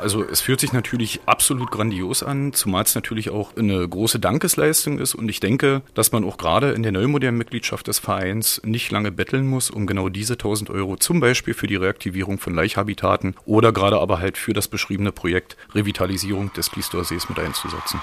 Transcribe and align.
Also 0.00 0.24
es 0.24 0.40
fühlt 0.40 0.60
sich 0.60 0.72
natürlich 0.72 1.20
absolut 1.26 1.70
grandios 1.70 2.22
an, 2.22 2.54
zumal 2.54 2.84
es 2.84 2.94
natürlich 2.94 3.28
auch 3.28 3.54
eine 3.56 3.86
große 3.86 4.18
Dankesleistung 4.18 4.98
ist 4.98 5.14
und 5.14 5.28
ich 5.28 5.40
denke, 5.40 5.82
dass 5.92 6.10
man 6.10 6.24
auch 6.24 6.38
gerade 6.38 6.72
in 6.72 6.82
der 6.82 6.92
neumodernen 6.92 7.36
Mitgliedschaft 7.36 7.86
des 7.86 7.98
Vereins 7.98 8.62
nicht 8.64 8.90
lange 8.90 9.12
betteln 9.12 9.46
muss, 9.46 9.68
um 9.68 9.86
genau 9.86 10.08
diese 10.08 10.34
1000 10.34 10.70
Euro 10.70 10.96
zum 10.96 11.20
Beispiel 11.20 11.52
für 11.52 11.66
die 11.66 11.76
Reaktivierung 11.76 12.38
von 12.38 12.54
Laichhabitaten 12.54 13.34
oder 13.44 13.72
gerade 13.72 14.00
aber 14.00 14.20
halt 14.20 14.38
für 14.38 14.54
das 14.54 14.68
beschriebene 14.68 15.12
Projekt 15.12 15.58
Revitalisierung 15.74 16.50
des 16.54 16.70
Gliesdorfer 16.70 17.04
Sees 17.04 17.28
mit 17.28 17.38
einzusetzen. 17.38 18.00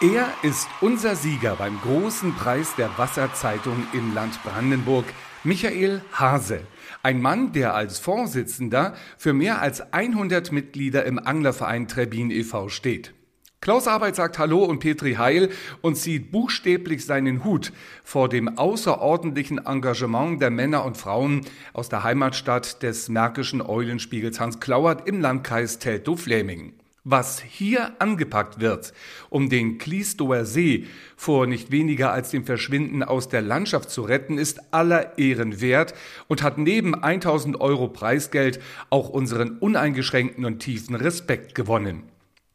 Er 0.00 0.32
ist 0.42 0.68
unser 0.80 1.16
Sieger 1.16 1.56
beim 1.56 1.80
großen 1.80 2.34
Preis 2.34 2.74
der 2.76 2.90
Wasserzeitung 2.98 3.86
im 3.92 4.14
Land 4.14 4.42
Brandenburg, 4.44 5.06
Michael 5.44 6.02
Hase. 6.12 6.60
Ein 7.04 7.20
Mann, 7.20 7.50
der 7.52 7.74
als 7.74 7.98
Vorsitzender 7.98 8.94
für 9.18 9.32
mehr 9.32 9.60
als 9.60 9.92
100 9.92 10.52
Mitglieder 10.52 11.04
im 11.04 11.18
Anglerverein 11.18 11.88
Trebin 11.88 12.30
e.V. 12.30 12.68
steht. 12.68 13.12
Klaus 13.60 13.88
Arbeit 13.88 14.14
sagt 14.14 14.38
Hallo 14.38 14.64
und 14.64 14.78
Petri 14.78 15.14
Heil 15.14 15.50
und 15.80 15.96
zieht 15.96 16.30
buchstäblich 16.30 17.04
seinen 17.04 17.42
Hut 17.44 17.72
vor 18.04 18.28
dem 18.28 18.56
außerordentlichen 18.56 19.66
Engagement 19.66 20.40
der 20.40 20.50
Männer 20.50 20.84
und 20.84 20.96
Frauen 20.96 21.40
aus 21.72 21.88
der 21.88 22.04
Heimatstadt 22.04 22.84
des 22.84 23.08
märkischen 23.08 23.62
Eulenspiegels 23.62 24.38
Hans 24.38 24.60
Klauert 24.60 25.08
im 25.08 25.20
Landkreis 25.20 25.80
Teltow-Fläming. 25.80 26.72
Was 27.04 27.42
hier 27.42 28.00
angepackt 28.00 28.60
wird, 28.60 28.92
um 29.28 29.48
den 29.48 29.78
Klistower 29.78 30.44
See 30.44 30.86
vor 31.16 31.48
nicht 31.48 31.72
weniger 31.72 32.12
als 32.12 32.30
dem 32.30 32.44
Verschwinden 32.44 33.02
aus 33.02 33.28
der 33.28 33.42
Landschaft 33.42 33.90
zu 33.90 34.02
retten, 34.02 34.38
ist 34.38 34.72
aller 34.72 35.18
Ehren 35.18 35.60
wert 35.60 35.94
und 36.28 36.44
hat 36.44 36.58
neben 36.58 36.94
1000 36.94 37.60
Euro 37.60 37.88
Preisgeld 37.88 38.60
auch 38.88 39.08
unseren 39.08 39.58
uneingeschränkten 39.58 40.44
und 40.44 40.60
tiefen 40.60 40.94
Respekt 40.94 41.56
gewonnen. 41.56 42.04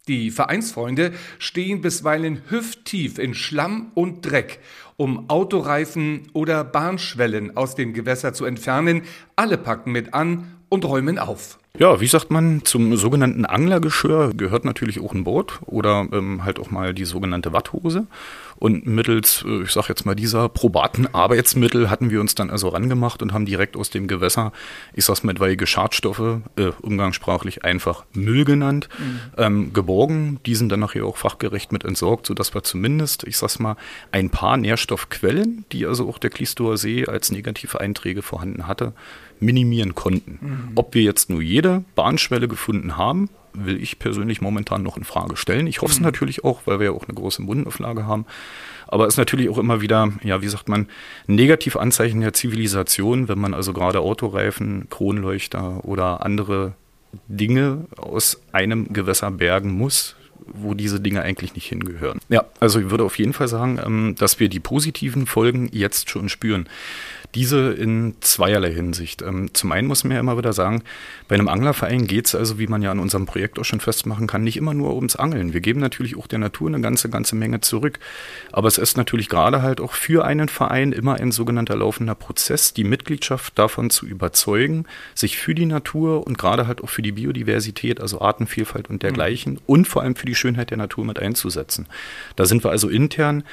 Die 0.08 0.32
Vereinsfreunde 0.32 1.12
stehen 1.40 1.82
bisweilen 1.82 2.42
hüfttief 2.50 3.20
in 3.20 3.34
Schlamm 3.34 3.92
und 3.96 4.22
Dreck, 4.22 4.60
um 4.96 5.30
Autoreifen 5.30 6.30
oder 6.32 6.64
Bahnschwellen 6.64 7.58
aus 7.58 7.76
dem 7.76 7.94
Gewässer 7.94 8.34
zu 8.34 8.46
entfernen. 8.46 9.02
Alle 9.36 9.58
packen 9.58 9.92
mit 9.92 10.14
an 10.14 10.56
und 10.70 10.86
räumen 10.86 11.20
auf. 11.20 11.60
Ja, 11.80 12.02
wie 12.02 12.08
sagt 12.08 12.32
man, 12.32 12.66
zum 12.66 12.98
sogenannten 12.98 13.46
Anglergeschirr 13.46 14.34
gehört 14.36 14.66
natürlich 14.66 15.00
auch 15.00 15.14
ein 15.14 15.24
Boot 15.24 15.60
oder 15.66 16.08
ähm, 16.12 16.44
halt 16.44 16.60
auch 16.60 16.72
mal 16.72 16.96
die 16.96 17.06
sogenannte 17.06 17.54
Watthose. 17.54 18.08
Und 18.60 18.86
mittels, 18.86 19.44
äh, 19.48 19.64
ich 19.64 19.72
sag 19.72 19.90
jetzt 19.90 20.06
mal, 20.06 20.16
dieser 20.16 20.50
probaten 20.50 21.14
Arbeitsmittel 21.14 21.90
hatten 21.90 22.10
wir 22.10 22.22
uns 22.22 22.36
dann 22.36 22.50
also 22.50 22.70
rangemacht 22.70 23.22
und 23.22 23.34
haben 23.34 23.46
direkt 23.46 23.78
aus 23.78 23.90
dem 23.90 24.08
Gewässer, 24.08 24.52
ich 24.94 25.06
sag's 25.06 25.24
mal 25.24 25.32
etwaige 25.32 25.68
Schadstoffe, 25.68 26.40
äh, 26.56 26.72
umgangssprachlich 26.82 27.64
einfach 27.64 28.06
Müll 28.14 28.46
genannt, 28.46 28.90
mhm. 28.98 29.20
ähm, 29.38 29.74
geborgen. 29.74 30.40
Die 30.46 30.56
sind 30.56 30.72
dann 30.72 30.80
nachher 30.80 31.06
auch 31.06 31.18
fachgerecht 31.18 31.72
mit 31.72 31.86
entsorgt, 31.86 32.26
sodass 32.26 32.54
wir 32.54 32.64
zumindest, 32.64 33.24
ich 33.24 33.38
sag's 33.38 33.60
mal, 33.60 33.76
ein 34.12 34.30
paar 34.30 34.58
Nährstoffquellen, 34.58 35.66
die 35.72 35.86
also 35.86 36.10
auch 36.10 36.18
der 36.18 36.30
Klistower 36.30 36.78
See 36.78 37.06
als 37.06 37.32
negative 37.32 37.80
Einträge 37.80 38.22
vorhanden 38.22 38.68
hatte, 38.68 38.94
minimieren 39.40 39.96
konnten. 39.96 40.40
Mhm. 40.42 40.72
Ob 40.76 40.94
wir 40.94 41.04
jetzt 41.04 41.30
nur 41.30 41.42
jede 41.42 41.84
Bahnschwelle 41.96 42.48
gefunden 42.48 42.98
haben, 42.98 43.30
will 43.66 43.82
ich 43.82 44.00
persönlich 44.00 44.42
momentan 44.42 44.84
noch 44.84 44.98
in 44.98 45.04
Frage 45.04 45.38
stellen. 45.38 45.68
Ich 45.68 45.82
hoffe 45.82 45.94
es 45.94 46.00
mhm. 46.00 46.06
natürlich 46.06 46.44
auch, 46.44 46.62
weil 46.66 46.80
wir 46.80 46.88
ja 46.88 46.92
auch 46.92 47.08
eine 47.08 47.16
große 47.16 47.44
Bundenauflage 47.44 48.06
haben. 48.06 48.26
Aber 48.88 49.06
es 49.06 49.16
ist 49.16 49.18
natürlich 49.18 49.50
auch 49.50 49.58
immer 49.58 49.82
wieder, 49.82 50.12
ja, 50.24 50.42
wie 50.42 50.48
sagt 50.48 50.70
man, 50.70 50.88
negative 51.28 51.80
Anzeichen 51.80 52.22
der 52.22 52.34
Zivilisation, 52.34 53.28
wenn 53.28 53.40
man 53.40 53.54
also 53.54 53.74
gerade 53.74 54.00
Autoreifen, 54.00 54.88
Kronleuchter 54.90 55.84
oder 55.84 56.26
andere 56.26 56.74
Dinge 57.28 57.86
aus 57.98 58.42
einem 58.52 58.94
Gewässer 58.94 59.32
bergen 59.32 59.72
muss, 59.72 60.17
wo 60.54 60.74
diese 60.74 61.00
Dinge 61.00 61.22
eigentlich 61.22 61.56
nicht 61.56 61.68
hingehören. 61.68 62.20
Ja, 62.30 62.46
also 62.60 62.80
ich 62.80 62.90
würde 62.90 63.04
auf 63.04 63.18
jeden 63.18 63.34
Fall 63.34 63.48
sagen, 63.48 63.80
ähm, 63.84 64.16
dass 64.18 64.40
wir 64.40 64.50
die 64.50 64.60
positiven 64.60 65.26
Folgen 65.26 65.70
jetzt 65.72 66.10
schon 66.10 66.30
spüren. 66.30 66.68
Diese 67.36 67.74
in 67.74 68.16
zweierlei 68.22 68.74
Hinsicht. 68.74 69.22
Ähm, 69.22 69.54
zum 69.54 69.72
einen 69.72 69.88
muss 69.88 70.04
man 70.04 70.14
ja 70.14 70.20
immer 70.20 70.38
wieder 70.38 70.54
sagen, 70.54 70.84
bei 71.28 71.36
einem 71.36 71.50
Anglerverein 71.50 72.08
geht 72.08 72.28
es 72.28 72.36
also, 72.36 72.58
wie 72.58 72.68
man 72.68 72.82
ja 72.82 72.92
an 72.92 73.00
unserem 73.00 73.26
Projekt 73.26 73.60
auch 73.60 73.66
schon 73.66 73.82
festmachen 73.82 74.28
kann, 74.28 74.44
nicht 74.44 74.58
immer 74.58 74.74
nur 74.74 74.96
ums 74.96 75.18
Angeln. 75.18 75.54
Wir 75.54 75.60
geben 75.60 75.80
natürlich 75.82 76.18
auch 76.18 76.28
der 76.28 76.40
Natur 76.40 76.70
eine 76.70 76.80
ganze, 76.80 77.10
ganze 77.10 77.36
Menge 77.36 77.60
zurück. 77.60 78.00
Aber 78.52 78.68
es 78.68 78.78
ist 78.78 78.96
natürlich 78.96 79.28
gerade 79.28 79.62
halt 79.62 79.82
auch 79.82 79.94
für 79.94 80.26
einen 80.26 80.48
Verein 80.48 80.94
immer 80.94 81.16
ein 81.16 81.32
sogenannter 81.32 81.76
laufender 81.76 82.16
Prozess, 82.16 82.74
die 82.74 82.86
Mitgliedschaft 82.86 83.60
davon 83.60 83.90
zu 83.90 84.08
überzeugen, 84.08 84.86
sich 85.14 85.38
für 85.38 85.54
die 85.54 85.66
Natur 85.66 86.26
und 86.26 86.38
gerade 86.38 86.66
halt 86.66 86.82
auch 86.82 86.90
für 86.90 87.02
die 87.02 87.12
Biodiversität, 87.12 88.00
also 88.00 88.22
Artenvielfalt 88.22 88.90
und 88.90 89.04
dergleichen 89.04 89.54
mhm. 89.54 89.60
und 89.66 89.88
vor 89.88 90.02
allem 90.02 90.16
für 90.16 90.26
die 90.26 90.36
Schönheit 90.38 90.70
der 90.70 90.78
Natur 90.78 91.06
mit 91.06 91.20
einzusetzen. 91.20 91.88
Da 92.36 92.46
sind 92.46 92.64
wir 92.64 92.72
also 92.72 92.88
intern 92.90 93.44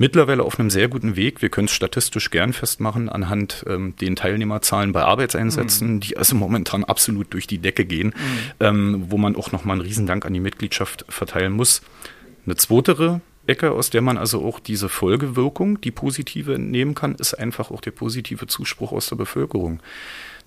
mittlerweile 0.00 0.44
auf 0.44 0.58
einem 0.58 0.70
sehr 0.70 0.88
guten 0.88 1.14
Weg. 1.14 1.42
Wir 1.42 1.50
können 1.50 1.66
es 1.66 1.72
statistisch 1.72 2.30
gern 2.30 2.54
festmachen 2.54 3.10
anhand 3.10 3.64
ähm, 3.68 3.94
den 4.00 4.16
Teilnehmerzahlen 4.16 4.92
bei 4.92 5.02
Arbeitseinsätzen, 5.02 5.94
mhm. 5.94 6.00
die 6.00 6.16
also 6.16 6.36
momentan 6.36 6.84
absolut 6.84 7.34
durch 7.34 7.46
die 7.46 7.58
Decke 7.58 7.84
gehen, 7.84 8.08
mhm. 8.08 8.52
ähm, 8.60 9.04
wo 9.08 9.18
man 9.18 9.36
auch 9.36 9.52
nochmal 9.52 9.74
einen 9.74 9.86
Riesendank 9.86 10.24
an 10.24 10.32
die 10.32 10.40
Mitgliedschaft 10.40 11.04
verteilen 11.10 11.52
muss. 11.52 11.82
Eine 12.46 12.56
zweitere 12.56 13.20
Ecke, 13.50 13.72
aus 13.72 13.90
der 13.90 14.00
man 14.00 14.16
also 14.16 14.44
auch 14.44 14.60
diese 14.60 14.88
Folgewirkung, 14.88 15.80
die 15.80 15.90
positive 15.90 16.54
entnehmen 16.54 16.94
kann, 16.94 17.14
ist 17.16 17.34
einfach 17.34 17.70
auch 17.70 17.80
der 17.80 17.90
positive 17.90 18.46
Zuspruch 18.46 18.92
aus 18.92 19.08
der 19.08 19.16
Bevölkerung. 19.16 19.80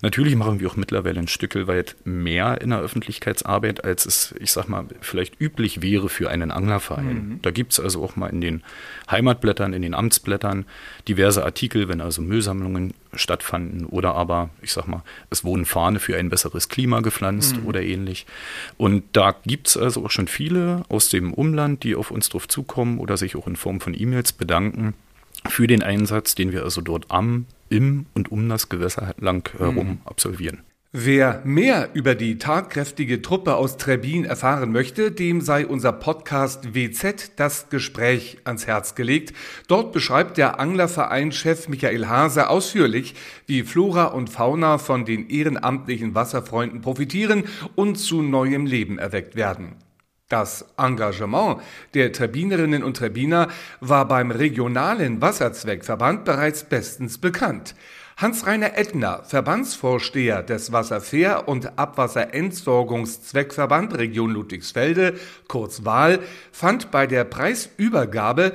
Natürlich 0.02 0.36
machen 0.36 0.60
wir 0.60 0.68
auch 0.68 0.76
mittlerweile 0.76 1.20
ein 1.20 1.28
Stück 1.28 1.54
weit 1.66 1.96
mehr 2.04 2.60
in 2.60 2.70
der 2.70 2.80
Öffentlichkeitsarbeit, 2.80 3.84
als 3.84 4.04
es, 4.04 4.34
ich 4.38 4.52
sag 4.52 4.68
mal, 4.68 4.84
vielleicht 5.00 5.40
üblich 5.40 5.80
wäre 5.80 6.08
für 6.08 6.28
einen 6.30 6.50
Anglerverein. 6.50 7.28
Mhm. 7.28 7.38
Da 7.42 7.50
gibt 7.50 7.72
es 7.72 7.80
also 7.80 8.02
auch 8.02 8.16
mal 8.16 8.28
in 8.28 8.40
den 8.40 8.62
Heimatblättern, 9.10 9.72
in 9.72 9.82
den 9.82 9.94
Amtsblättern 9.94 10.66
diverse 11.08 11.44
Artikel, 11.44 11.88
wenn 11.88 12.00
also 12.00 12.20
Müllsammlungen 12.20 12.92
stattfanden 13.16 13.86
oder 13.86 14.14
aber, 14.14 14.50
ich 14.62 14.72
sag 14.72 14.86
mal, 14.86 15.02
es 15.30 15.44
wurden 15.44 15.64
Fahne 15.64 16.00
für 16.00 16.16
ein 16.16 16.30
besseres 16.30 16.68
Klima 16.68 17.00
gepflanzt 17.00 17.56
mhm. 17.56 17.66
oder 17.66 17.82
ähnlich. 17.82 18.26
Und 18.76 19.04
da 19.12 19.34
gibt 19.44 19.68
es 19.68 19.76
also 19.76 20.04
auch 20.04 20.10
schon 20.10 20.28
viele 20.28 20.82
aus 20.88 21.08
dem 21.08 21.32
Umland, 21.32 21.82
die 21.84 21.94
auf 21.94 22.10
uns 22.10 22.28
drauf 22.28 22.48
zukommen 22.48 22.98
oder 22.98 23.16
sich 23.16 23.36
auch 23.36 23.46
in 23.46 23.56
Form 23.56 23.80
von 23.80 23.94
E-Mails 23.98 24.32
bedanken 24.32 24.94
für 25.48 25.66
den 25.66 25.82
Einsatz, 25.82 26.34
den 26.34 26.52
wir 26.52 26.62
also 26.62 26.80
dort 26.80 27.10
am 27.10 27.46
im 27.68 28.06
und 28.14 28.30
um 28.30 28.48
das 28.48 28.68
Gewässer 28.68 29.14
lang 29.18 29.50
herum 29.58 29.88
mhm. 29.88 29.98
absolvieren. 30.04 30.62
Wer 30.96 31.40
mehr 31.42 31.88
über 31.94 32.14
die 32.14 32.38
tatkräftige 32.38 33.20
Truppe 33.20 33.56
aus 33.56 33.78
Trebin 33.78 34.24
erfahren 34.24 34.70
möchte, 34.70 35.10
dem 35.10 35.40
sei 35.40 35.66
unser 35.66 35.90
Podcast 35.90 36.72
WZ 36.72 37.32
das 37.34 37.68
Gespräch 37.68 38.38
ans 38.44 38.68
Herz 38.68 38.94
gelegt. 38.94 39.32
Dort 39.66 39.90
beschreibt 39.90 40.36
der 40.36 40.60
Anglerverein-Chef 40.60 41.66
Michael 41.66 42.06
Hase 42.06 42.48
ausführlich, 42.48 43.16
wie 43.46 43.64
Flora 43.64 44.04
und 44.04 44.30
Fauna 44.30 44.78
von 44.78 45.04
den 45.04 45.28
ehrenamtlichen 45.28 46.14
Wasserfreunden 46.14 46.80
profitieren 46.80 47.42
und 47.74 47.96
zu 47.96 48.22
neuem 48.22 48.64
Leben 48.64 49.00
erweckt 49.00 49.34
werden. 49.34 49.74
Das 50.28 50.64
Engagement 50.78 51.60
der 51.94 52.12
Trebinerinnen 52.12 52.84
und 52.84 52.96
Trebiner 52.96 53.48
war 53.80 54.06
beim 54.06 54.30
regionalen 54.30 55.20
Wasserzweckverband 55.20 56.24
bereits 56.24 56.62
bestens 56.62 57.18
bekannt. 57.18 57.74
Hans-Rainer 58.16 58.78
Ettner, 58.78 59.24
Verbandsvorsteher 59.24 60.42
des 60.42 60.72
Wasserfair- 60.72 61.46
und 61.48 61.78
Abwasserentsorgungszweckverband 61.78 63.98
Region 63.98 64.30
Ludwigsfelde, 64.30 65.14
kurz 65.48 65.84
Wahl, 65.84 66.20
fand 66.52 66.92
bei 66.92 67.08
der 67.08 67.24
Preisübergabe 67.24 68.52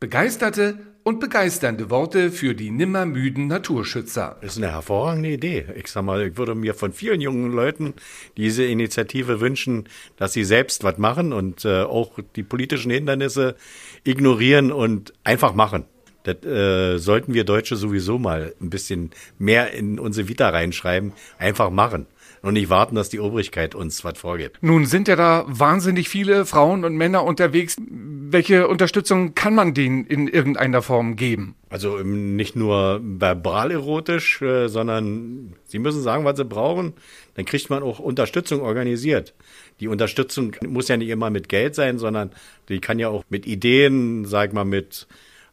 begeisterte 0.00 0.78
und 1.04 1.20
begeisternde 1.20 1.90
Worte 1.90 2.30
für 2.30 2.54
die 2.54 2.70
nimmermüden 2.70 3.48
Naturschützer. 3.48 4.36
Das 4.40 4.52
ist 4.52 4.62
eine 4.62 4.72
hervorragende 4.72 5.30
Idee. 5.30 5.66
Ich 5.74 5.88
sag 5.88 6.04
mal, 6.04 6.28
ich 6.28 6.36
würde 6.36 6.54
mir 6.54 6.74
von 6.74 6.92
vielen 6.92 7.20
jungen 7.20 7.52
Leuten 7.52 7.94
diese 8.36 8.64
Initiative 8.64 9.40
wünschen, 9.40 9.88
dass 10.16 10.32
sie 10.32 10.44
selbst 10.44 10.84
was 10.84 10.98
machen 10.98 11.32
und 11.32 11.64
äh, 11.64 11.82
auch 11.82 12.18
die 12.36 12.44
politischen 12.44 12.90
Hindernisse 12.90 13.56
ignorieren 14.04 14.70
und 14.70 15.12
einfach 15.24 15.54
machen. 15.54 15.84
Das 16.24 16.44
äh, 16.44 16.98
sollten 16.98 17.34
wir 17.34 17.44
Deutsche 17.44 17.76
sowieso 17.76 18.18
mal 18.18 18.54
ein 18.60 18.70
bisschen 18.70 19.10
mehr 19.38 19.72
in 19.72 19.98
unsere 19.98 20.28
Vita 20.28 20.48
reinschreiben. 20.48 21.12
Einfach 21.38 21.70
machen 21.70 22.06
und 22.42 22.54
nicht 22.54 22.68
warten, 22.68 22.96
dass 22.96 23.08
die 23.08 23.20
Obrigkeit 23.20 23.74
uns 23.74 24.04
was 24.04 24.18
vorgibt. 24.18 24.58
Nun 24.62 24.84
sind 24.84 25.08
ja 25.08 25.16
da 25.16 25.44
wahnsinnig 25.46 26.08
viele 26.08 26.44
Frauen 26.44 26.84
und 26.84 26.96
Männer 26.96 27.24
unterwegs. 27.24 27.76
Welche 27.88 28.66
Unterstützung 28.68 29.34
kann 29.34 29.54
man 29.54 29.74
denen 29.74 30.04
in 30.06 30.26
irgendeiner 30.28 30.82
Form 30.82 31.16
geben? 31.16 31.54
Also 31.70 31.98
ähm, 31.98 32.36
nicht 32.36 32.56
nur 32.56 33.00
verbal 33.02 33.70
erotisch, 33.70 34.42
äh, 34.42 34.68
sondern 34.68 35.54
sie 35.66 35.78
müssen 35.78 36.02
sagen, 36.02 36.24
was 36.24 36.36
sie 36.36 36.44
brauchen. 36.44 36.94
Dann 37.34 37.44
kriegt 37.44 37.70
man 37.70 37.82
auch 37.82 37.98
Unterstützung 37.98 38.60
organisiert. 38.60 39.34
Die 39.80 39.88
Unterstützung 39.88 40.56
muss 40.66 40.88
ja 40.88 40.96
nicht 40.96 41.08
immer 41.08 41.30
mit 41.30 41.48
Geld 41.48 41.74
sein, 41.74 41.98
sondern 41.98 42.30
die 42.68 42.80
kann 42.80 42.98
ja 42.98 43.08
auch 43.08 43.24
mit 43.30 43.46
Ideen, 43.46 44.24
sag 44.24 44.52
mal, 44.52 44.64
mit 44.64 45.06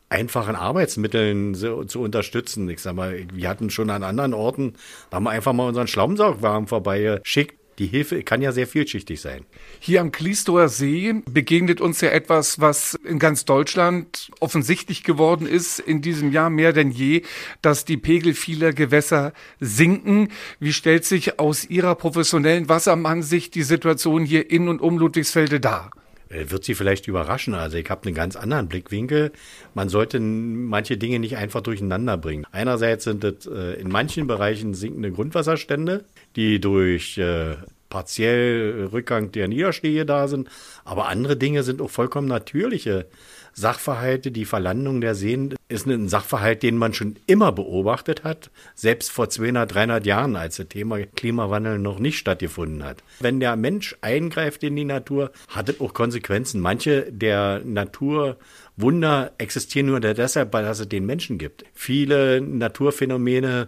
einfachen 0.10 0.56
Arbeitsmitteln 0.56 1.56
so, 1.56 1.84
zu 1.84 2.02
unterstützen. 2.02 2.70
Ich 2.70 2.80
sag 2.80 2.96
mal, 2.96 3.26
wir 3.32 3.48
hatten 3.48 3.70
schon 3.70 3.90
an 3.90 4.04
anderen 4.04 4.34
Orten, 4.34 4.74
da 5.10 5.18
haben 5.18 5.24
wir 5.24 5.32
einfach 5.32 5.54
mal 5.54 5.68
unseren 5.68 5.88
Schlammsaugwagen 5.88 6.68
vorbei 6.68 7.20
geschickt. 7.22 7.56
die 7.80 7.88
Hilfe 7.88 8.24
kann 8.24 8.42
ja 8.42 8.52
sehr 8.52 8.68
vielschichtig 8.68 9.22
sein. 9.22 9.46
Hier 9.80 10.02
am 10.02 10.12
Kliestroer 10.12 10.68
See 10.68 11.16
begegnet 11.32 11.80
uns 11.80 12.02
ja 12.02 12.10
etwas, 12.10 12.60
was 12.60 12.96
in 13.06 13.20
ganz 13.20 13.46
Deutschland 13.46 14.30
offensichtlich 14.42 15.04
geworden 15.04 15.48
ist 15.48 15.80
in 15.80 16.02
diesem 16.02 16.34
Jahr 16.34 16.50
mehr 16.50 16.74
denn 16.74 16.92
je, 16.92 17.22
dass 17.62 17.86
die 17.86 17.96
Pegel 17.96 18.34
vieler 18.34 18.74
Gewässer 18.74 19.32
sinken. 19.62 20.28
Wie 20.60 20.74
stellt 20.74 21.06
sich 21.06 21.40
aus 21.40 21.70
Ihrer 21.70 21.96
professionellen 21.96 22.68
Wassermann-Sicht 22.68 23.56
die 23.56 23.64
Situation 23.64 24.26
hier 24.26 24.52
in 24.52 24.68
und 24.68 24.82
um 24.82 24.98
Ludwigsfelde 24.98 25.62
dar? 25.62 25.92
Äh, 26.30 26.50
wird 26.50 26.64
Sie 26.64 26.76
vielleicht 26.76 27.08
überraschen. 27.08 27.54
Also 27.54 27.78
ich 27.78 27.90
habe 27.90 28.06
einen 28.06 28.16
ganz 28.16 28.36
anderen 28.36 28.68
Blickwinkel. 28.68 29.32
Man 29.74 29.90
sollte 29.90 30.20
manche 30.20 30.98
Dinge 30.98 31.20
nicht 31.20 31.38
einfach 31.38 31.62
durcheinander 31.62 32.18
bringen. 32.18 32.46
Einerseits 32.52 33.04
sind 33.04 33.24
es 33.24 33.48
äh, 33.48 33.80
in 33.80 33.90
manchen 33.90 34.28
Bereichen 34.28 34.74
sinkende 34.74 35.12
Grundwasserstände, 35.12 36.06
die 36.36 36.62
durch 36.62 37.18
äh, 37.18 37.56
partiell 37.90 38.90
Rückgang 38.92 39.32
der 39.32 39.48
Niederschläge 39.48 40.06
da 40.06 40.28
sind. 40.28 40.50
Aber 40.86 41.08
andere 41.08 41.36
Dinge 41.36 41.64
sind 41.64 41.82
auch 41.82 41.90
vollkommen 41.90 42.28
natürliche 42.28 43.08
Sachverhalte. 43.60 44.32
Die 44.32 44.46
Verlandung 44.46 45.02
der 45.02 45.16
Seen 45.16 45.56
ist 45.68 45.86
ein 45.86 46.10
Sachverhalt, 46.10 46.64
den 46.64 46.78
man 46.78 46.94
schon 46.94 47.18
immer 47.28 47.52
beobachtet 47.52 48.24
hat, 48.24 48.50
selbst 48.74 49.12
vor 49.12 49.30
200, 49.30 49.74
300 49.74 50.06
Jahren, 50.06 50.36
als 50.36 50.56
das 50.58 50.70
Thema 50.70 51.00
Klimawandel 51.06 51.78
noch 51.78 52.00
nicht 52.00 52.18
stattgefunden 52.18 52.84
hat. 52.84 53.04
Wenn 53.20 53.40
der 53.40 53.56
Mensch 53.56 53.96
eingreift 54.02 54.64
in 54.64 54.76
die 54.76 54.86
Natur, 54.86 55.32
hat 55.50 55.70
es 55.70 55.82
auch 55.82 55.94
Konsequenzen. 55.94 56.62
Manche 56.62 57.12
der 57.12 57.62
Naturwunder 57.66 59.34
existieren 59.38 59.88
nur 59.88 60.00
deshalb, 60.00 60.54
weil 60.54 60.66
es 60.66 60.88
den 60.88 61.06
Menschen 61.06 61.38
gibt. 61.38 61.66
Viele 61.74 62.42
Naturphänomene 62.42 63.68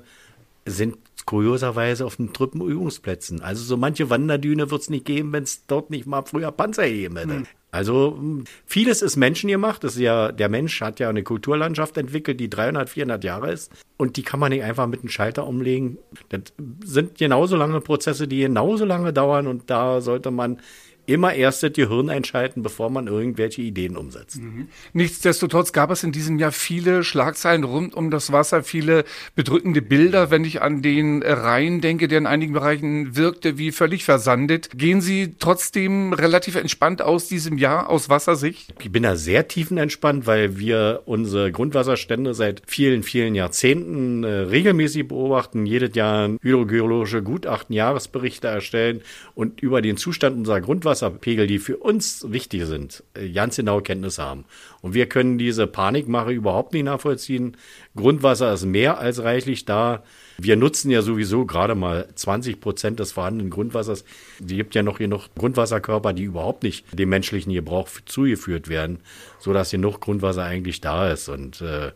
sind 0.66 0.98
kurioserweise 1.26 2.06
auf 2.06 2.16
den 2.16 2.34
Truppenübungsplätzen. 2.34 3.42
Also 3.42 3.64
so 3.64 3.78
manche 3.78 4.10
Wanderdüne 4.10 4.72
wird 4.72 4.82
es 4.82 4.90
nicht 4.90 5.06
geben, 5.06 5.34
wenn 5.34 5.44
es 5.44 5.66
dort 5.68 5.90
nicht 5.90 6.06
mal 6.06 6.24
früher 6.24 6.52
Panzer 6.52 6.88
gegeben 6.88 7.18
hätte. 7.18 7.34
Hm. 7.36 7.48
Also 7.72 8.20
vieles 8.66 9.02
ist 9.02 9.16
menschengemacht. 9.16 9.84
Das 9.84 9.94
ist 9.94 10.02
ja, 10.02 10.34
der 10.34 10.50
Mensch 10.50 10.82
hat 10.82 11.00
ja 11.00 11.10
eine 11.10 11.24
Kulturlandschaft 11.24 11.98
entwickelt, 11.98 12.40
die 12.40 12.50
300, 12.50 12.90
400 12.90 13.24
Jahre 13.24 13.52
ist. 13.52 13.72
Und 13.98 14.18
die 14.18 14.24
kann 14.24 14.42
man 14.42 14.52
nicht 14.52 14.64
einfach 14.64 14.88
mit 14.88 15.00
einem 15.00 15.10
Schalter 15.10 15.48
umlegen. 15.48 15.98
Das 16.30 16.42
sind 16.84 17.18
genauso 17.18 17.56
lange 17.56 17.80
Prozesse, 17.80 18.28
die 18.28 18.40
genauso 18.40 18.84
lange 18.84 19.14
dauern. 19.14 19.48
Und 19.48 19.70
da 19.70 20.02
sollte 20.02 20.32
man 20.32 20.60
immer 21.06 21.34
erst 21.34 21.64
das 21.64 21.74
Gehirn 21.74 22.10
einschalten, 22.10 22.64
bevor 22.64 22.90
man 22.90 23.08
irgendwelche 23.08 23.62
Ideen 23.62 23.98
umsetzt. 23.98 24.42
Mhm. 24.42 24.68
Nichtsdestotrotz 24.94 25.74
gab 25.74 25.92
es 25.92 26.04
in 26.04 26.12
diesem 26.12 26.40
Jahr 26.40 26.52
viele 26.52 27.04
Schlagzeilen 27.04 27.64
rund 27.64 27.96
um 27.96 28.12
das 28.12 28.32
Wasser, 28.32 28.64
viele 28.64 29.04
bedrückende 29.36 29.82
Bilder, 29.82 30.32
wenn 30.32 30.46
ich 30.46 30.62
an 30.62 30.82
den 30.82 31.24
Rhein 31.24 31.82
denke, 31.82 32.08
der 32.08 32.20
in 32.20 32.28
einigen 32.28 32.54
Bereichen 32.54 33.16
wirkte 33.16 33.58
wie 33.58 33.72
völlig 33.72 34.04
versandet. 34.06 34.70
Gehen 34.76 35.02
Sie 35.02 35.36
trotzdem 35.40 36.14
relativ 36.14 36.56
entspannt 36.56 37.02
aus 37.02 37.28
diesem 37.28 37.58
Jahr 37.58 37.90
aus 37.90 38.10
Wassersicht? 38.10 38.74
Ich 38.80 38.92
bin 38.92 39.04
da 39.04 39.16
sehr 39.16 39.48
tiefenentspannt, 39.48 40.28
weil 40.28 40.58
wir 40.60 41.02
unsere 41.06 41.52
Grundwasserstände 41.52 42.34
seit 42.34 42.62
vielen, 42.68 43.04
vielen 43.04 43.36
Jahrzehnten 43.36 44.24
äh, 44.24 44.28
regelmäßig 44.28 45.08
beobachten, 45.08 45.66
jedes 45.66 45.96
Jahr 45.96 46.30
hydrogeologische 46.42 47.24
Gutachten, 47.24 47.76
Jahresberichte 47.76 48.48
erstellen 48.48 49.02
und 49.36 49.62
über 49.62 49.82
den 49.82 49.98
Zustand 49.98 50.38
unserer 50.38 50.62
Grundwasser 50.62 50.91
Grundwasserpegel, 50.92 51.48
die 51.48 51.60
für 51.60 51.78
uns 51.78 52.26
wichtig 52.28 52.66
sind, 52.66 53.04
äh, 53.14 53.30
ganz 53.30 53.56
genaue 53.56 53.82
Kenntnis 53.82 54.18
haben. 54.18 54.46
Und 54.82 54.94
wir 54.94 55.08
können 55.08 55.38
diese 55.38 55.68
Panikmache 55.68 56.32
überhaupt 56.32 56.74
nicht 56.74 56.84
nachvollziehen. 56.84 57.56
Grundwasser 57.96 58.54
ist 58.54 58.66
mehr 58.66 58.98
als 58.98 59.24
reichlich 59.24 59.64
da. 59.64 60.04
Wir 60.38 60.58
nutzen 60.58 60.92
ja 60.92 61.02
sowieso 61.02 61.46
gerade 61.46 61.76
mal 61.76 62.08
20 62.16 62.60
Prozent 62.60 63.00
des 63.00 63.14
vorhandenen 63.14 63.52
Grundwassers. 63.52 64.04
Es 64.40 64.48
gibt 64.48 64.76
ja 64.76 64.84
noch 64.84 64.98
genug 64.98 65.30
Grundwasserkörper, 65.36 66.12
die 66.14 66.24
überhaupt 66.24 66.64
nicht 66.64 66.86
dem 66.92 67.10
menschlichen 67.10 67.54
Gebrauch 67.54 67.88
zugeführt 68.06 68.68
werden, 68.68 69.00
sodass 69.40 69.72
genug 69.72 70.02
Grundwasser 70.02 70.44
eigentlich 70.44 70.82
da 70.82 71.10
ist. 71.10 71.30
Und 71.30 71.62
äh, 71.62 71.92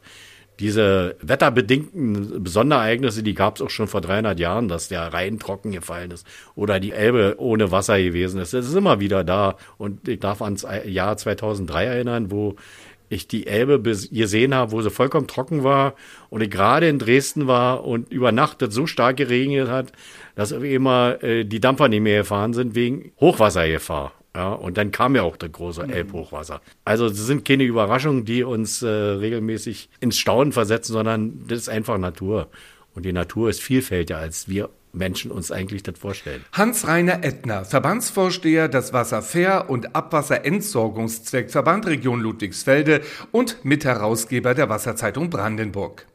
diese 0.59 1.15
wetterbedingten 1.21 2.45
Sonderereignisse, 2.45 3.23
die 3.23 3.33
gab 3.33 3.55
es 3.55 3.61
auch 3.61 3.69
schon 3.69 3.87
vor 3.87 4.01
300 4.01 4.39
Jahren, 4.39 4.67
dass 4.67 4.87
der 4.87 5.13
Rhein 5.13 5.39
trocken 5.39 5.71
gefallen 5.71 6.11
ist 6.11 6.25
oder 6.55 6.79
die 6.79 6.91
Elbe 6.91 7.35
ohne 7.37 7.71
Wasser 7.71 8.01
gewesen 8.01 8.39
ist. 8.39 8.53
Das 8.53 8.67
ist 8.67 8.75
immer 8.75 8.99
wieder 8.99 9.23
da. 9.23 9.57
Und 9.77 10.07
ich 10.07 10.19
darf 10.19 10.41
ans 10.41 10.65
Jahr 10.85 11.17
2003 11.17 11.85
erinnern, 11.85 12.31
wo 12.31 12.55
ich 13.09 13.27
die 13.27 13.47
Elbe 13.47 13.79
gesehen 13.81 14.55
habe, 14.55 14.71
wo 14.71 14.81
sie 14.81 14.89
vollkommen 14.89 15.27
trocken 15.27 15.63
war 15.63 15.93
und 16.29 16.41
ich 16.41 16.49
gerade 16.49 16.87
in 16.87 16.99
Dresden 16.99 17.47
war 17.47 17.85
und 17.85 18.11
über 18.11 18.31
Nacht 18.31 18.65
so 18.69 18.87
stark 18.87 19.17
geregnet 19.17 19.69
hat, 19.69 19.91
dass 20.35 20.51
immer 20.51 21.21
äh, 21.23 21.43
die 21.45 21.59
Dampfer 21.59 21.87
nicht 21.87 22.01
mehr 22.01 22.19
gefahren 22.19 22.53
sind 22.53 22.75
wegen 22.75 23.11
Hochwassergefahr. 23.19 24.13
Ja, 24.35 24.51
und 24.51 24.77
dann 24.77 24.91
kam 24.91 25.15
ja 25.15 25.21
auch 25.23 25.37
das 25.37 25.51
große 25.51 25.85
mhm. 25.85 25.93
Elbhochwasser. 25.93 26.61
Also 26.83 27.07
das 27.07 27.19
sind 27.19 27.45
keine 27.45 27.63
Überraschungen, 27.63 28.25
die 28.25 28.43
uns 28.43 28.81
äh, 28.81 28.87
regelmäßig 28.87 29.89
ins 30.01 30.17
Staunen 30.17 30.51
versetzen, 30.51 30.91
sondern 30.91 31.47
das 31.47 31.59
ist 31.59 31.69
einfach 31.69 31.97
Natur. 31.97 32.49
Und 32.93 33.05
die 33.05 33.13
Natur 33.13 33.49
ist 33.49 33.61
vielfältiger, 33.61 34.19
als 34.19 34.49
wir 34.49 34.69
Menschen 34.91 35.31
uns 35.31 35.51
eigentlich 35.51 35.83
das 35.83 35.97
vorstellen. 35.99 36.43
Hans-Rainer 36.51 37.23
Ettner, 37.23 37.65
Verbandsvorsteher 37.65 38.67
des 38.67 38.93
Wasserfair- 38.93 39.69
und 39.69 39.95
Abwasserentsorgungszweckverband 39.95 41.85
Region 41.87 42.19
Ludwigsfelde 42.21 43.01
und 43.31 43.63
Mitherausgeber 43.63 44.53
der 44.53 44.69
Wasserzeitung 44.69 45.29
Brandenburg. 45.29 46.05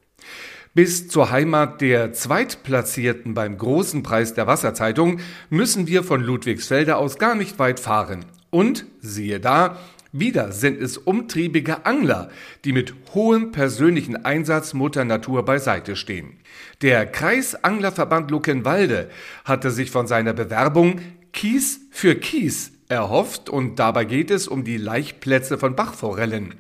Bis 0.73 1.09
zur 1.09 1.33
Heimat 1.33 1.81
der 1.81 2.13
Zweitplatzierten 2.13 3.35
beim 3.35 3.59
großen 3.59 4.05
Preis 4.05 4.35
der 4.35 4.47
Wasserzeitung 4.47 5.19
müssen 5.49 5.89
wir 5.89 6.05
von 6.05 6.21
Ludwigsfelde 6.21 6.97
aus 6.97 7.19
gar 7.19 7.35
nicht 7.35 7.59
weit 7.59 7.81
fahren. 7.81 8.25
Und 8.51 8.87
siehe 9.01 9.41
da, 9.41 9.79
wieder 10.13 10.53
sind 10.53 10.81
es 10.81 10.97
umtriebige 10.97 11.87
Angler, 11.87 12.31
die 12.65 12.73
mit 12.73 12.95
hohem 13.15 13.51
persönlichen 13.51 14.25
Einsatz 14.25 14.73
Mutter 14.73 15.05
Natur 15.05 15.45
beiseite 15.45 15.97
stehen. 15.97 16.39
Der 16.83 17.05
Kreisanglerverband 17.05 18.31
Luckenwalde 18.31 19.11
hatte 19.45 19.73
sich 19.73 19.91
von 19.91 20.07
seiner 20.07 20.35
Bewerbung 20.35 21.01
Kies 21.33 21.81
für 21.91 22.15
Kies 22.15 22.71
erhofft 22.89 23.51
und 23.51 23.81
dabei 23.81 24.05
geht 24.05 24.31
es 24.31 24.47
um 24.47 24.63
die 24.63 24.77
Laichplätze 24.77 25.59
von 25.59 25.75
Bachforellen. 25.75 26.55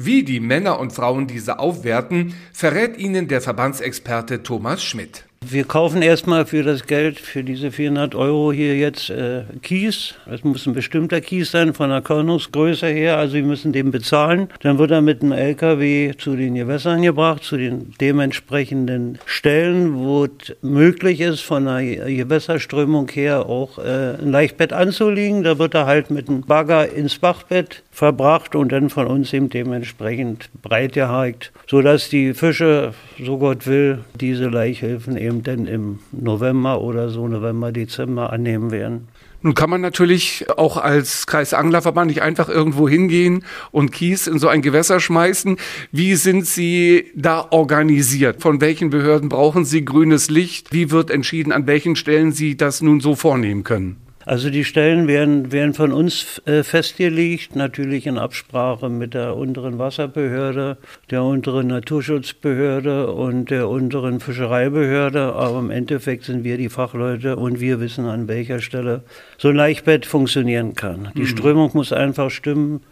Wie 0.00 0.22
die 0.22 0.38
Männer 0.38 0.78
und 0.78 0.92
Frauen 0.92 1.26
diese 1.26 1.58
aufwerten, 1.58 2.32
verrät 2.52 2.98
Ihnen 2.98 3.26
der 3.26 3.40
Verbandsexperte 3.40 4.44
Thomas 4.44 4.80
Schmidt. 4.80 5.24
Wir 5.40 5.64
kaufen 5.64 6.02
erstmal 6.02 6.46
für 6.46 6.64
das 6.64 6.86
Geld, 6.86 7.20
für 7.20 7.44
diese 7.44 7.70
400 7.70 8.16
Euro 8.16 8.52
hier 8.52 8.76
jetzt 8.76 9.08
äh, 9.08 9.44
Kies. 9.62 10.14
Es 10.26 10.42
muss 10.42 10.66
ein 10.66 10.74
bestimmter 10.74 11.20
Kies 11.20 11.52
sein, 11.52 11.74
von 11.74 11.90
der 11.90 12.02
Körnungsgröße 12.02 12.88
her. 12.88 13.18
Also 13.18 13.34
wir 13.34 13.44
müssen 13.44 13.72
den 13.72 13.92
bezahlen. 13.92 14.48
Dann 14.60 14.78
wird 14.78 14.90
er 14.90 15.00
mit 15.00 15.22
einem 15.22 15.32
LKW 15.32 16.12
zu 16.18 16.34
den 16.34 16.56
Gewässern 16.56 17.02
gebracht, 17.02 17.44
zu 17.44 17.56
den 17.56 17.94
dementsprechenden 18.00 19.20
Stellen, 19.26 19.94
wo 19.94 20.24
es 20.24 20.56
möglich 20.60 21.20
ist, 21.20 21.40
von 21.40 21.66
der 21.66 21.82
Gewässerströmung 21.82 23.08
her 23.08 23.46
auch 23.46 23.78
äh, 23.78 24.16
ein 24.20 24.32
Leichtbett 24.32 24.72
anzulegen. 24.72 25.44
Da 25.44 25.58
wird 25.58 25.72
er 25.74 25.86
halt 25.86 26.10
mit 26.10 26.28
einem 26.28 26.42
Bagger 26.42 26.92
ins 26.92 27.16
Bachbett 27.18 27.84
verbracht 27.92 28.56
und 28.56 28.72
dann 28.72 28.90
von 28.90 29.06
uns 29.06 29.32
eben 29.32 29.50
dementsprechend 29.50 30.50
breit 30.62 30.94
gehakt, 30.94 31.52
sodass 31.68 32.08
die 32.08 32.34
Fische, 32.34 32.92
so 33.24 33.38
Gott 33.38 33.66
will, 33.66 34.00
diese 34.20 34.48
Laichhilfen 34.48 35.16
eben 35.16 35.27
dann 35.32 35.66
im 35.66 35.98
November 36.12 36.80
oder 36.80 37.08
so, 37.08 37.28
November, 37.28 37.72
Dezember 37.72 38.32
annehmen 38.32 38.70
werden. 38.70 39.08
Nun 39.40 39.54
kann 39.54 39.70
man 39.70 39.80
natürlich 39.80 40.46
auch 40.56 40.76
als 40.76 41.26
Kreisanglerverband 41.28 42.08
nicht 42.08 42.22
einfach 42.22 42.48
irgendwo 42.48 42.88
hingehen 42.88 43.44
und 43.70 43.92
Kies 43.92 44.26
in 44.26 44.40
so 44.40 44.48
ein 44.48 44.62
Gewässer 44.62 44.98
schmeißen. 44.98 45.58
Wie 45.92 46.16
sind 46.16 46.44
Sie 46.46 47.06
da 47.14 47.46
organisiert? 47.50 48.42
Von 48.42 48.60
welchen 48.60 48.90
Behörden 48.90 49.28
brauchen 49.28 49.64
Sie 49.64 49.84
grünes 49.84 50.28
Licht? 50.28 50.72
Wie 50.72 50.90
wird 50.90 51.10
entschieden, 51.10 51.52
an 51.52 51.68
welchen 51.68 51.94
Stellen 51.94 52.32
Sie 52.32 52.56
das 52.56 52.82
nun 52.82 53.00
so 53.00 53.14
vornehmen 53.14 53.62
können? 53.62 54.07
Also 54.28 54.50
die 54.50 54.66
Stellen 54.66 55.08
werden, 55.08 55.52
werden 55.52 55.72
von 55.72 55.90
uns 55.90 56.42
äh, 56.44 56.62
festgelegt, 56.62 57.56
natürlich 57.56 58.06
in 58.06 58.18
Absprache 58.18 58.90
mit 58.90 59.14
der 59.14 59.34
unteren 59.34 59.78
Wasserbehörde, 59.78 60.76
der 61.10 61.22
unteren 61.22 61.68
Naturschutzbehörde 61.68 63.10
und 63.10 63.50
der 63.50 63.70
unteren 63.70 64.20
Fischereibehörde. 64.20 65.32
Aber 65.32 65.60
im 65.60 65.70
Endeffekt 65.70 66.24
sind 66.24 66.44
wir 66.44 66.58
die 66.58 66.68
Fachleute 66.68 67.36
und 67.36 67.58
wir 67.58 67.80
wissen, 67.80 68.04
an 68.04 68.28
welcher 68.28 68.60
Stelle 68.60 69.02
so 69.38 69.48
ein 69.48 69.56
Leichtbett 69.56 70.04
funktionieren 70.04 70.74
kann. 70.74 71.08
Die 71.16 71.22
mhm. 71.22 71.26
Strömung 71.26 71.70
muss 71.72 71.94
einfach 71.94 72.30
stimmen. 72.30 72.82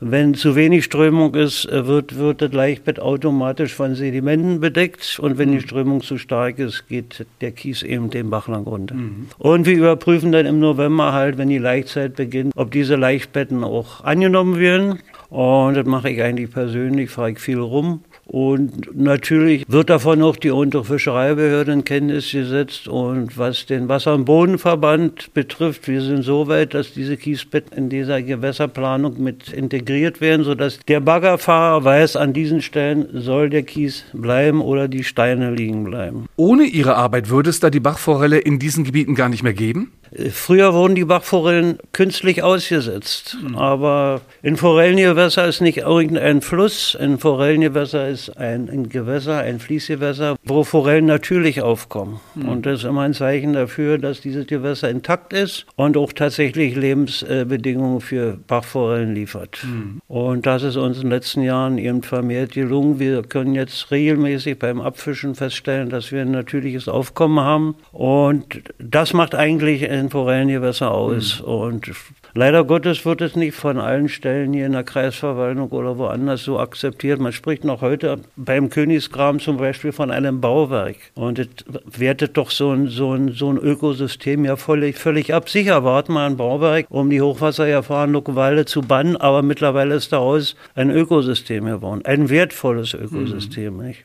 Wenn 0.00 0.34
zu 0.34 0.54
wenig 0.54 0.84
Strömung 0.84 1.34
ist, 1.34 1.64
äh, 1.64 1.86
wird, 1.88 2.16
wird 2.16 2.40
das 2.40 2.52
Leichtbett 2.52 3.00
automatisch 3.00 3.74
von 3.74 3.96
Sedimenten 3.96 4.60
bedeckt 4.60 5.18
und 5.18 5.38
wenn 5.38 5.50
die 5.50 5.56
mhm. 5.56 5.62
Strömung 5.62 6.02
zu 6.02 6.18
stark 6.18 6.60
ist, 6.60 6.86
geht 6.88 7.26
der 7.40 7.50
Kies 7.50 7.82
eben 7.82 8.08
den 8.08 8.30
Bach 8.30 8.46
lang 8.46 8.62
runter. 8.62 8.94
Mhm. 8.94 9.26
Und 9.38 9.66
wir 9.66 9.76
überprüfen 9.76 10.30
dann 10.30 10.46
im 10.46 10.60
November 10.60 11.12
halt, 11.12 11.36
wenn 11.36 11.48
die 11.48 11.58
Laichzeit 11.58 12.14
beginnt, 12.14 12.52
ob 12.54 12.70
diese 12.70 12.94
Leichtbetten 12.94 13.64
auch 13.64 14.04
angenommen 14.04 14.60
werden. 14.60 15.00
Und 15.30 15.74
das 15.74 15.84
mache 15.84 16.10
ich 16.10 16.22
eigentlich 16.22 16.50
persönlich, 16.52 17.10
fahre 17.10 17.32
ich 17.32 17.40
viel 17.40 17.58
rum 17.58 18.00
Und 18.28 18.94
natürlich 18.94 19.64
wird 19.68 19.88
davon 19.88 20.22
auch 20.22 20.36
die 20.36 20.50
Unterfischereibehörde 20.50 21.72
in 21.72 21.84
Kenntnis 21.84 22.30
gesetzt. 22.30 22.86
Und 22.86 23.38
was 23.38 23.64
den 23.64 23.88
Wasser- 23.88 24.14
und 24.14 24.26
Bodenverband 24.26 25.32
betrifft, 25.32 25.88
wir 25.88 26.02
sind 26.02 26.22
so 26.22 26.46
weit, 26.46 26.74
dass 26.74 26.92
diese 26.92 27.16
Kiesbetten 27.16 27.76
in 27.76 27.88
dieser 27.88 28.20
Gewässerplanung 28.20 29.22
mit 29.22 29.50
integriert 29.50 30.20
werden, 30.20 30.44
sodass 30.44 30.78
der 30.86 31.00
Baggerfahrer 31.00 31.82
weiß, 31.84 32.16
an 32.16 32.34
diesen 32.34 32.60
Stellen 32.60 33.08
soll 33.14 33.48
der 33.48 33.62
Kies 33.62 34.04
bleiben 34.12 34.60
oder 34.60 34.88
die 34.88 35.04
Steine 35.04 35.50
liegen 35.50 35.84
bleiben. 35.84 36.26
Ohne 36.36 36.64
Ihre 36.64 36.96
Arbeit 36.96 37.30
würde 37.30 37.48
es 37.48 37.60
da 37.60 37.70
die 37.70 37.80
Bachforelle 37.80 38.38
in 38.38 38.58
diesen 38.58 38.84
Gebieten 38.84 39.14
gar 39.14 39.30
nicht 39.30 39.42
mehr 39.42 39.54
geben? 39.54 39.92
Früher 40.30 40.74
wurden 40.74 40.94
die 40.94 41.04
Bachforellen 41.04 41.78
künstlich 41.92 42.42
ausgesetzt, 42.42 43.36
mhm. 43.42 43.56
aber 43.56 44.20
in 44.42 44.56
Forellengewässer 44.56 45.46
ist 45.46 45.60
nicht 45.60 45.78
irgendein 45.78 46.40
Fluss, 46.40 46.96
in 46.98 47.18
Forellengewässer 47.18 48.08
ist 48.08 48.36
ein, 48.36 48.68
ein, 48.70 48.88
Gewässer, 48.88 49.38
ein 49.38 49.60
Fließgewässer, 49.60 50.36
wo 50.44 50.64
Forellen 50.64 51.06
natürlich 51.06 51.62
aufkommen. 51.62 52.20
Mhm. 52.34 52.48
Und 52.48 52.66
das 52.66 52.80
ist 52.80 52.84
immer 52.84 53.02
ein 53.02 53.14
Zeichen 53.14 53.52
dafür, 53.52 53.98
dass 53.98 54.20
dieses 54.20 54.46
Gewässer 54.46 54.88
intakt 54.88 55.32
ist 55.32 55.66
und 55.76 55.96
auch 55.96 56.12
tatsächlich 56.12 56.74
Lebensbedingungen 56.74 58.00
für 58.00 58.38
Bachforellen 58.46 59.14
liefert. 59.14 59.58
Mhm. 59.64 60.00
Und 60.08 60.46
das 60.46 60.62
ist 60.62 60.76
uns 60.76 60.96
in 60.98 61.04
den 61.04 61.10
letzten 61.10 61.42
Jahren 61.42 61.78
eben 61.78 62.02
vermehrt 62.02 62.52
gelungen. 62.52 62.98
Wir 62.98 63.22
können 63.22 63.54
jetzt 63.54 63.90
regelmäßig 63.90 64.58
beim 64.58 64.80
Abfischen 64.80 65.34
feststellen, 65.34 65.90
dass 65.90 66.12
wir 66.12 66.22
ein 66.22 66.30
natürliches 66.30 66.88
Aufkommen 66.88 67.40
haben 67.40 67.76
und 67.92 68.62
das 68.78 69.12
macht 69.12 69.34
eigentlich 69.34 69.82
in 69.98 70.10
Forellengewässer 70.10 70.90
aus. 70.90 71.40
Mhm. 71.40 71.46
Und 71.46 71.90
leider 72.34 72.64
Gottes 72.64 73.04
wird 73.04 73.20
es 73.20 73.36
nicht 73.36 73.54
von 73.54 73.78
allen 73.78 74.08
Stellen 74.08 74.52
hier 74.52 74.66
in 74.66 74.72
der 74.72 74.84
Kreisverwaltung 74.84 75.68
oder 75.70 75.98
woanders 75.98 76.44
so 76.44 76.58
akzeptiert. 76.58 77.20
Man 77.20 77.32
spricht 77.32 77.64
noch 77.64 77.80
heute 77.80 78.20
beim 78.36 78.70
Königsgraben 78.70 79.40
zum 79.40 79.56
Beispiel 79.56 79.92
von 79.92 80.10
einem 80.10 80.40
Bauwerk. 80.40 80.96
Und 81.14 81.38
es 81.38 81.48
wertet 81.86 82.36
doch 82.36 82.50
so 82.50 82.70
ein, 82.70 82.88
so 82.88 83.12
ein, 83.12 83.32
so 83.32 83.50
ein 83.50 83.58
Ökosystem 83.58 84.44
ja 84.44 84.56
völlig, 84.56 84.96
völlig 84.96 85.34
ab. 85.34 85.48
Sicher 85.48 85.84
warten 85.84 86.12
wir 86.12 86.24
ein 86.24 86.36
Bauwerk, 86.36 86.86
um 86.88 87.10
die 87.10 87.20
hochwassererfahrene 87.20 88.12
Luckenwalde 88.12 88.64
zu 88.64 88.82
bannen, 88.82 89.16
aber 89.16 89.42
mittlerweile 89.42 89.94
ist 89.94 90.12
daraus 90.12 90.56
ein 90.74 90.90
Ökosystem 90.90 91.66
geworden. 91.66 92.02
Ein 92.04 92.28
wertvolles 92.28 92.94
Ökosystem. 92.94 93.76
Mhm. 93.76 93.86
Nicht? 93.86 94.04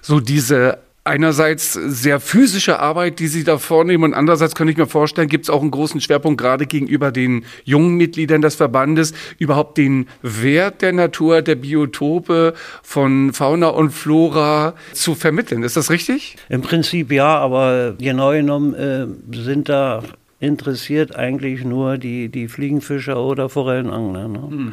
So 0.00 0.20
diese 0.20 0.78
einerseits 1.04 1.72
sehr 1.72 2.20
physische 2.20 2.78
Arbeit, 2.78 3.18
die 3.18 3.26
Sie 3.26 3.44
da 3.44 3.58
vornehmen 3.58 4.04
und 4.04 4.14
andererseits 4.14 4.54
kann 4.54 4.68
ich 4.68 4.76
mir 4.76 4.86
vorstellen, 4.86 5.28
gibt 5.28 5.46
es 5.46 5.50
auch 5.50 5.60
einen 5.60 5.70
großen 5.70 6.00
Schwerpunkt 6.00 6.40
gerade 6.40 6.66
gegenüber 6.66 7.10
den 7.10 7.44
jungen 7.64 7.96
Mitgliedern 7.96 8.40
des 8.40 8.54
Verbandes, 8.54 9.12
überhaupt 9.38 9.78
den 9.78 10.06
Wert 10.22 10.82
der 10.82 10.92
Natur, 10.92 11.42
der 11.42 11.56
Biotope 11.56 12.54
von 12.82 13.32
Fauna 13.32 13.68
und 13.68 13.90
Flora 13.90 14.74
zu 14.92 15.14
vermitteln. 15.14 15.62
Ist 15.62 15.76
das 15.76 15.90
richtig? 15.90 16.36
Im 16.48 16.62
Prinzip 16.62 17.10
ja, 17.10 17.38
aber 17.38 17.94
genau 17.98 18.30
genommen 18.30 18.74
äh, 18.74 19.06
sind 19.36 19.68
da 19.68 20.02
interessiert 20.42 21.14
eigentlich 21.14 21.64
nur 21.64 21.98
die, 21.98 22.28
die 22.28 22.48
Fliegenfischer 22.48 23.22
oder 23.22 23.48
Forellenangler. 23.48 24.26
Ne? 24.26 24.48
Mhm. 24.50 24.72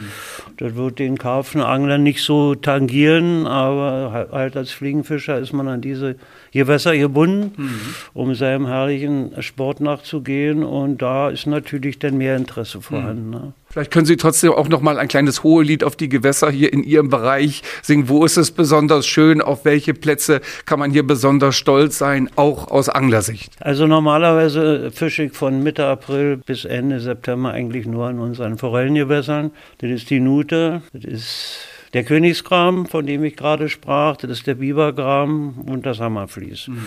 Das 0.57 0.73
wird 0.73 0.97
den 0.97 1.19
Karpfenangler 1.19 1.99
nicht 1.99 2.23
so 2.23 2.55
tangieren, 2.55 3.45
aber 3.45 4.27
halt 4.31 4.57
als 4.57 4.71
Fliegenfischer 4.71 5.37
ist 5.37 5.53
man 5.53 5.67
an 5.67 5.81
diese 5.81 6.15
Gewässer 6.51 6.97
gebunden, 6.97 7.51
mhm. 7.55 7.79
um 8.15 8.33
seinem 8.33 8.65
herrlichen 8.65 9.43
Sport 9.43 9.79
nachzugehen 9.79 10.63
und 10.63 11.03
da 11.03 11.29
ist 11.29 11.45
natürlich 11.45 11.99
dann 11.99 12.17
mehr 12.17 12.35
Interesse 12.35 12.81
vorhanden. 12.81 13.25
Mhm. 13.25 13.31
Ne? 13.31 13.53
Vielleicht 13.71 13.91
können 13.91 14.07
Sie 14.07 14.17
trotzdem 14.17 14.51
auch 14.51 14.67
noch 14.67 14.81
mal 14.81 14.97
ein 14.97 15.07
kleines 15.07 15.43
Hohelied 15.43 15.83
auf 15.83 15.95
die 15.95 16.09
Gewässer 16.09 16.49
hier 16.49 16.73
in 16.73 16.83
Ihrem 16.83 17.09
Bereich 17.09 17.61
singen. 17.83 18.09
Wo 18.09 18.25
ist 18.25 18.35
es 18.35 18.49
besonders 18.49 19.05
schön? 19.05 19.41
Auf 19.41 19.63
welche 19.63 19.93
Plätze 19.93 20.41
kann 20.65 20.79
man 20.79 20.89
hier 20.89 21.05
besonders 21.05 21.55
stolz 21.55 21.99
sein, 21.99 22.31
auch 22.35 22.71
aus 22.71 22.89
Anglersicht? 22.89 23.53
Also 23.59 23.85
normalerweise 23.85 24.89
fische 24.91 25.23
ich 25.23 25.33
von 25.33 25.61
Mitte 25.61 25.85
April 25.85 26.37
bis 26.37 26.65
Ende 26.65 26.99
September 26.99 27.51
eigentlich 27.51 27.85
nur 27.85 28.09
in 28.09 28.17
unseren 28.17 28.57
Forellengewässern. 28.57 29.51
Das 29.77 29.91
ist 29.91 30.09
die 30.09 30.19
Nute, 30.19 30.81
das 30.91 31.03
ist 31.03 31.59
der 31.93 32.03
Königsgraben, 32.03 32.87
von 32.87 33.05
dem 33.05 33.23
ich 33.23 33.35
gerade 33.35 33.69
sprach, 33.69 34.17
das 34.17 34.31
ist 34.31 34.47
der 34.47 34.55
Bibergraben 34.55 35.61
und 35.65 35.85
das 35.85 35.99
Hammerfließ. 35.99 36.69
Mhm. 36.69 36.85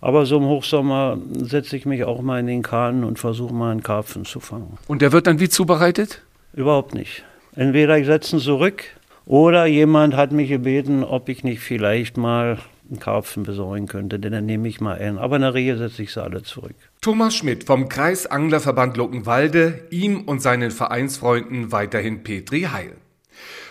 Aber 0.00 0.26
so 0.26 0.36
im 0.36 0.44
Hochsommer 0.44 1.16
setze 1.32 1.76
ich 1.76 1.86
mich 1.86 2.04
auch 2.04 2.20
mal 2.20 2.40
in 2.40 2.46
den 2.46 2.62
Kahn 2.62 3.04
und 3.04 3.18
versuche 3.18 3.54
mal 3.54 3.70
einen 3.70 3.82
Karpfen 3.82 4.24
zu 4.24 4.38
fangen. 4.38 4.76
Und 4.86 5.00
der 5.00 5.12
wird 5.12 5.26
dann 5.26 5.40
wie 5.40 5.48
zubereitet? 5.48 6.20
Überhaupt 6.54 6.94
nicht. 6.94 7.24
Entweder 7.56 7.98
ich 7.98 8.06
setze 8.06 8.36
ihn 8.36 8.40
zurück 8.40 8.84
oder 9.26 9.66
jemand 9.66 10.14
hat 10.14 10.32
mich 10.32 10.48
gebeten, 10.48 11.02
ob 11.02 11.28
ich 11.28 11.44
nicht 11.44 11.60
vielleicht 11.60 12.16
mal 12.16 12.58
einen 12.88 13.00
Karpfen 13.00 13.44
besorgen 13.44 13.86
könnte, 13.86 14.18
denn 14.18 14.32
dann 14.32 14.46
nehme 14.46 14.68
ich 14.68 14.80
mal 14.80 14.98
einen. 14.98 15.18
Aber 15.18 15.36
in 15.36 15.42
der 15.42 15.54
Regel 15.54 15.78
setze 15.78 16.02
ich 16.02 16.12
sie 16.12 16.22
alle 16.22 16.42
zurück. 16.42 16.76
Thomas 17.00 17.34
Schmidt 17.34 17.64
vom 17.64 17.88
Kreisanglerverband 17.88 18.96
Luckenwalde, 18.96 19.84
ihm 19.90 20.22
und 20.22 20.42
seinen 20.42 20.70
Vereinsfreunden 20.70 21.72
weiterhin 21.72 22.22
Petri 22.22 22.62
Heil. 22.62 22.92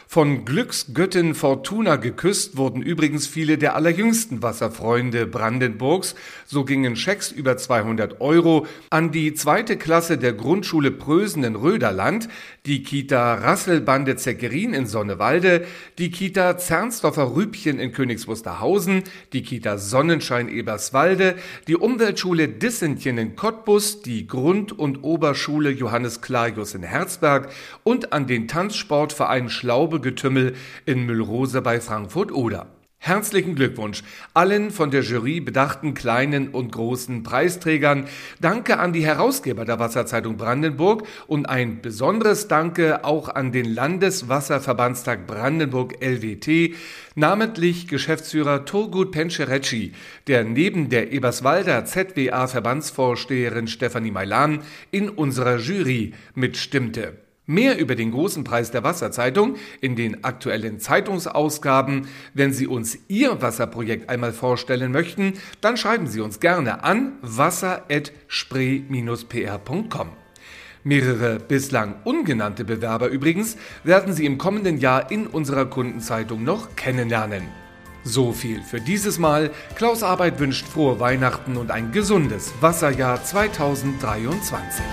Von 0.07 0.45
Glücksgöttin 0.45 1.33
Fortuna 1.33 1.95
geküsst 1.95 2.55
wurden 2.55 2.81
übrigens 2.83 3.25
viele 3.25 3.57
der 3.57 3.75
allerjüngsten 3.75 4.43
Wasserfreunde 4.43 5.25
Brandenburgs. 5.25 6.13
So 6.45 6.65
gingen 6.65 6.95
Schecks 6.95 7.31
über 7.31 7.57
200 7.57 8.22
Euro 8.22 8.67
an 8.91 9.12
die 9.12 9.33
zweite 9.33 9.75
Klasse 9.75 10.17
der 10.19 10.33
Grundschule 10.33 10.91
Prösen 10.91 11.43
in 11.43 11.55
Röderland, 11.55 12.29
die 12.65 12.83
Kita 12.83 13.36
Rasselbande 13.36 14.15
Zeckerin 14.15 14.74
in 14.74 14.86
Sonnewalde, 14.86 15.65
die 15.98 16.12
Kita 16.12 16.57
Zernsdorfer 16.57 17.36
Rübchen 17.36 17.79
in 17.79 17.91
Königs 17.91 18.27
Wusterhausen, 18.27 19.03
die 19.31 19.41
Kita 19.41 19.77
Sonnenschein 19.79 20.48
Eberswalde, 20.48 21.36
die 21.67 21.75
Umweltschule 21.75 22.50
Dissentchen 22.50 23.17
in 23.17 23.36
Cottbus, 23.36 24.01
die 24.03 24.27
Grund- 24.27 24.77
und 24.77 25.03
Oberschule 25.03 25.72
Johannes 25.72 26.22
Clarius 26.22 26.75
in 26.75 26.83
Herzberg 26.83 27.50
und 27.83 28.13
an 28.13 28.27
den 28.27 28.48
Tanzsportverein 28.48 29.50
Schlaube 29.50 29.92
Getümmel 30.00 30.55
in 30.85 31.05
Müllrose 31.05 31.62
bei 31.62 31.79
Frankfurt-Oder. 31.79 32.67
Herzlichen 33.05 33.55
Glückwunsch 33.55 34.01
allen 34.33 34.71
von 34.71 34.89
der 34.89 35.01
Jury 35.01 35.41
bedachten 35.41 35.93
kleinen 35.93 36.47
und 36.47 36.71
großen 36.71 37.21
Preisträgern. 37.21 38.05
Danke 38.39 38.79
an 38.79 38.93
die 38.93 39.05
Herausgeber 39.05 39.65
der 39.65 39.77
Wasserzeitung 39.77 40.38
Brandenburg 40.38 41.05
und 41.27 41.50
ein 41.50 41.81
besonderes 41.81 42.47
Danke 42.47 43.03
auch 43.03 43.27
an 43.27 43.51
den 43.51 43.65
Landeswasserverbandstag 43.65 45.27
Brandenburg 45.27 46.01
LWT, 46.01 46.75
namentlich 47.15 47.89
Geschäftsführer 47.89 48.63
Turgut 48.63 49.12
Penscherecci, 49.12 49.91
der 50.27 50.45
neben 50.45 50.88
der 50.88 51.12
Eberswalder 51.12 51.83
ZWA 51.83 52.47
Verbandsvorsteherin 52.47 53.67
Stefanie 53.67 54.12
Mailan 54.12 54.62
in 54.91 55.09
unserer 55.09 55.57
Jury 55.57 56.13
mitstimmte. 56.35 57.23
Mehr 57.45 57.77
über 57.77 57.95
den 57.95 58.12
großen 58.12 58.45
Preis 58.45 58.71
der 58.71 58.85
Wasserzeitung 58.85 59.57
in 59.81 59.97
den 59.97 60.23
aktuellen 60.23 60.79
Zeitungsausgaben. 60.79 62.07
Wenn 62.33 62.53
Sie 62.53 62.67
uns 62.67 62.97
Ihr 63.09 63.41
Wasserprojekt 63.41 64.09
einmal 64.09 64.31
vorstellen 64.31 64.93
möchten, 64.93 65.33
dann 65.59 65.75
schreiben 65.75 66.07
Sie 66.07 66.21
uns 66.21 66.39
gerne 66.39 66.85
an 66.85 67.17
wasser.spree-pr.com. 67.21 70.09
Mehrere 70.85 71.39
bislang 71.39 71.95
ungenannte 72.05 72.63
Bewerber 72.63 73.07
übrigens 73.07 73.57
werden 73.83 74.13
Sie 74.13 74.25
im 74.25 74.38
kommenden 74.38 74.77
Jahr 74.77 75.12
in 75.12 75.27
unserer 75.27 75.65
Kundenzeitung 75.65 76.45
noch 76.45 76.77
kennenlernen. 76.77 77.43
So 78.05 78.31
viel 78.31 78.62
für 78.62 78.79
dieses 78.79 79.19
Mal. 79.19 79.51
Klaus 79.75 80.01
Arbeit 80.03 80.39
wünscht 80.39 80.65
frohe 80.65 81.01
Weihnachten 81.01 81.57
und 81.57 81.71
ein 81.71 81.91
gesundes 81.91 82.53
Wasserjahr 82.62 83.21
2023. 83.23 84.85